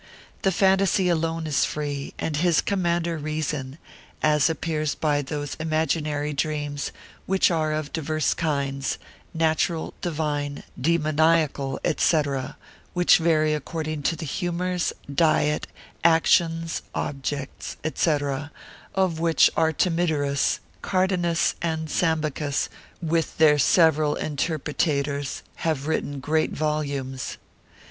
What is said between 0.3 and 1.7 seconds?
The phantasy alone is